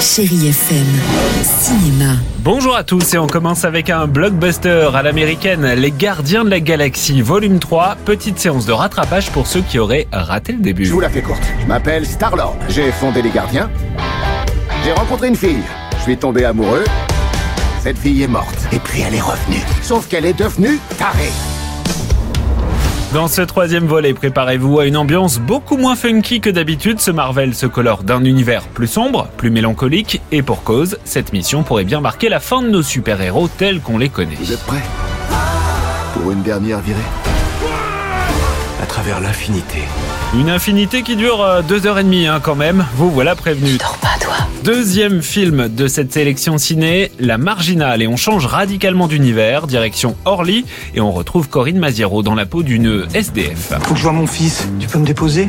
Chérie 0.00 0.48
FM, 0.48 0.86
cinéma. 1.42 2.14
Bonjour 2.38 2.76
à 2.76 2.84
tous 2.84 3.14
et 3.14 3.18
on 3.18 3.26
commence 3.26 3.64
avec 3.64 3.90
un 3.90 4.06
blockbuster 4.06 4.90
à 4.94 5.02
l'américaine, 5.02 5.66
Les 5.74 5.90
Gardiens 5.90 6.44
de 6.44 6.50
la 6.50 6.60
Galaxie, 6.60 7.20
volume 7.20 7.58
3, 7.58 7.96
petite 8.04 8.38
séance 8.38 8.64
de 8.64 8.72
rattrapage 8.72 9.30
pour 9.30 9.48
ceux 9.48 9.60
qui 9.60 9.80
auraient 9.80 10.06
raté 10.12 10.52
le 10.52 10.60
début. 10.60 10.84
Je 10.84 10.92
vous 10.92 11.00
la 11.00 11.10
fais 11.10 11.22
courte. 11.22 11.42
Je 11.60 11.66
m'appelle 11.66 12.06
Star-Lord. 12.06 12.56
J'ai 12.68 12.92
fondé 12.92 13.22
les 13.22 13.30
gardiens. 13.30 13.70
J'ai 14.84 14.92
rencontré 14.92 15.28
une 15.28 15.36
fille. 15.36 15.62
Je 15.96 16.02
suis 16.02 16.16
tombé 16.16 16.44
amoureux. 16.44 16.84
Cette 17.82 17.98
fille 17.98 18.22
est 18.22 18.28
morte. 18.28 18.56
Et 18.72 18.78
puis 18.78 19.02
elle 19.02 19.16
est 19.16 19.20
revenue. 19.20 19.62
Sauf 19.82 20.06
qu'elle 20.06 20.26
est 20.26 20.38
devenue 20.38 20.78
tarée. 20.96 21.32
Dans 23.14 23.26
ce 23.26 23.40
troisième 23.40 23.86
volet, 23.86 24.12
préparez-vous 24.12 24.80
à 24.80 24.84
une 24.84 24.98
ambiance 24.98 25.38
beaucoup 25.38 25.78
moins 25.78 25.96
funky 25.96 26.42
que 26.42 26.50
d'habitude. 26.50 27.00
Ce 27.00 27.10
Marvel 27.10 27.54
se 27.54 27.64
colore 27.64 28.02
d'un 28.02 28.22
univers 28.22 28.64
plus 28.68 28.86
sombre, 28.86 29.28
plus 29.38 29.50
mélancolique, 29.50 30.20
et 30.30 30.42
pour 30.42 30.62
cause, 30.62 30.98
cette 31.04 31.32
mission 31.32 31.62
pourrait 31.62 31.84
bien 31.84 32.02
marquer 32.02 32.28
la 32.28 32.38
fin 32.38 32.60
de 32.60 32.68
nos 32.68 32.82
super-héros 32.82 33.48
tels 33.48 33.80
qu'on 33.80 33.96
les 33.96 34.10
connaît. 34.10 34.36
Vous 34.38 34.52
êtes 34.52 34.62
prêts? 34.64 34.82
Pour 36.12 36.32
une 36.32 36.42
dernière 36.42 36.80
virée? 36.80 36.98
À 38.80 38.86
travers 38.86 39.20
l'infinité. 39.20 39.78
Une 40.34 40.50
infinité 40.50 41.02
qui 41.02 41.16
dure 41.16 41.42
euh, 41.42 41.62
deux 41.62 41.86
heures 41.86 41.98
et 41.98 42.04
demie 42.04 42.26
hein, 42.26 42.40
quand 42.40 42.54
même, 42.54 42.86
vous 42.94 43.10
voilà 43.10 43.34
prévenu. 43.34 43.76
Dors 43.76 43.98
pas 43.98 44.16
toi. 44.20 44.34
Deuxième 44.62 45.20
film 45.22 45.68
de 45.68 45.88
cette 45.88 46.12
sélection 46.12 46.58
ciné, 46.58 47.10
La 47.18 47.38
Marginale, 47.38 48.02
et 48.02 48.06
on 48.06 48.16
change 48.16 48.46
radicalement 48.46 49.08
d'univers, 49.08 49.66
direction 49.66 50.16
Orly, 50.24 50.64
et 50.94 51.00
on 51.00 51.10
retrouve 51.10 51.48
Corinne 51.48 51.78
Maziero 51.78 52.22
dans 52.22 52.34
la 52.34 52.46
peau 52.46 52.62
d'une 52.62 53.06
SDF. 53.14 53.72
Faut 53.82 53.94
que 53.94 53.98
je 53.98 54.04
vois 54.04 54.12
mon 54.12 54.26
fils. 54.26 54.68
Tu 54.78 54.86
peux 54.86 54.98
me 54.98 55.06
déposer? 55.06 55.48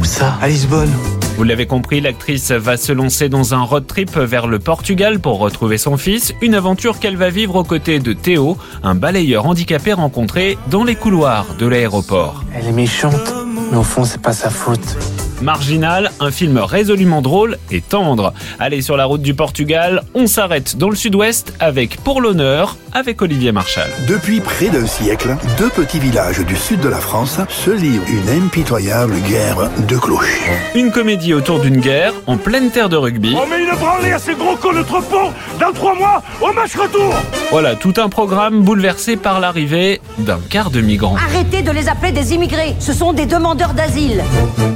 Où 0.00 0.04
ça? 0.04 0.38
À 0.40 0.48
Lisbonne. 0.48 0.92
Vous 1.36 1.44
l'avez 1.44 1.66
compris, 1.66 2.00
l'actrice 2.00 2.50
va 2.50 2.78
se 2.78 2.92
lancer 2.92 3.28
dans 3.28 3.52
un 3.52 3.60
road 3.60 3.86
trip 3.86 4.16
vers 4.16 4.46
le 4.46 4.58
Portugal 4.58 5.20
pour 5.20 5.38
retrouver 5.38 5.76
son 5.76 5.98
fils, 5.98 6.32
une 6.40 6.54
aventure 6.54 6.98
qu'elle 6.98 7.18
va 7.18 7.28
vivre 7.28 7.56
aux 7.56 7.64
côtés 7.64 7.98
de 7.98 8.14
Théo, 8.14 8.56
un 8.82 8.94
balayeur 8.94 9.44
handicapé 9.44 9.92
rencontré 9.92 10.56
dans 10.70 10.82
les 10.82 10.94
couloirs 10.94 11.46
de 11.58 11.66
l'aéroport. 11.66 12.42
Elle 12.54 12.68
est 12.68 12.72
méchante, 12.72 13.34
mais 13.70 13.76
au 13.76 13.82
fond, 13.82 14.04
c'est 14.04 14.22
pas 14.22 14.32
sa 14.32 14.48
faute. 14.48 14.96
Marginal, 15.42 16.10
un 16.20 16.30
film 16.30 16.58
résolument 16.58 17.22
drôle 17.22 17.58
et 17.70 17.80
tendre. 17.80 18.32
Allez 18.58 18.82
sur 18.82 18.96
la 18.96 19.04
route 19.04 19.22
du 19.22 19.34
Portugal, 19.34 20.02
on 20.14 20.26
s'arrête 20.26 20.76
dans 20.76 20.88
le 20.90 20.96
sud-ouest 20.96 21.54
avec 21.60 21.96
Pour 21.98 22.20
l'honneur, 22.20 22.76
avec 22.92 23.20
Olivier 23.20 23.52
Marchal. 23.52 23.90
Depuis 24.08 24.40
près 24.40 24.68
d'un 24.68 24.86
siècle, 24.86 25.36
deux 25.58 25.68
petits 25.68 25.98
villages 25.98 26.40
du 26.40 26.56
sud 26.56 26.80
de 26.80 26.88
la 26.88 26.98
France 26.98 27.38
se 27.48 27.70
livrent 27.70 28.06
une 28.08 28.44
impitoyable 28.44 29.16
guerre 29.28 29.70
de 29.86 29.96
clochers. 29.96 30.50
Une 30.74 30.90
comédie 30.90 31.34
autour 31.34 31.60
d'une 31.60 31.80
guerre 31.80 32.12
en 32.26 32.38
pleine 32.38 32.70
terre 32.70 32.88
de 32.88 32.96
rugby. 32.96 33.34
On 33.36 33.46
met 33.46 33.62
une 33.62 33.76
branlée 33.78 34.12
à 34.12 34.18
ces 34.18 34.34
gros 34.34 34.56
cons 34.56 34.72
de 34.72 34.82
Trepont 34.82 35.32
dans 35.60 35.72
trois 35.72 35.94
mois 35.94 36.22
au 36.40 36.52
match 36.52 36.74
retour 36.76 37.14
Voilà, 37.50 37.74
tout 37.74 37.94
un 37.98 38.08
programme 38.08 38.62
bouleversé 38.62 39.16
par 39.16 39.40
l'arrivée 39.40 40.00
d'un 40.18 40.40
quart 40.48 40.70
de 40.70 40.80
migrants. 40.80 41.16
Arrêtez 41.16 41.62
de 41.62 41.70
les 41.70 41.88
appeler 41.88 42.12
des 42.12 42.34
immigrés, 42.34 42.74
ce 42.78 42.92
sont 42.92 43.12
des 43.12 43.26
demandeurs 43.26 43.74
d'asile. 43.74 44.22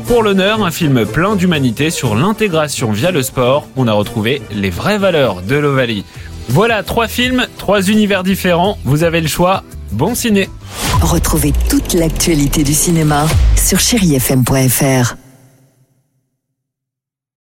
Pour 0.07 0.23
l'honneur, 0.23 0.50
un 0.59 0.71
film 0.71 1.07
plein 1.07 1.37
d'humanité 1.37 1.91
sur 1.91 2.17
l'intégration 2.17 2.91
via 2.91 3.13
le 3.13 3.23
sport. 3.23 3.69
On 3.77 3.87
a 3.87 3.93
retrouvé 3.93 4.43
les 4.51 4.71
vraies 4.71 4.99
valeurs 4.99 5.43
de 5.43 5.55
l'Ovalie. 5.55 6.05
Voilà, 6.49 6.83
trois 6.83 7.07
films, 7.07 7.47
trois 7.57 7.83
univers 7.83 8.25
différents. 8.25 8.77
Vous 8.85 9.05
avez 9.05 9.21
le 9.21 9.29
choix. 9.29 9.63
Bon 9.93 10.15
ciné 10.15 10.49
Retrouvez 11.01 11.53
toute 11.69 11.95
l'actualité 11.95 12.65
du 12.65 12.75
cinéma 12.75 13.27
sur 13.57 13.79
chérifm.fr. 13.79 15.15